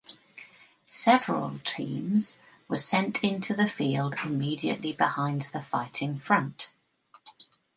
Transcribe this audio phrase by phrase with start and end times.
[0.87, 6.73] Several teams were sent into the field immediately behind the fighting front.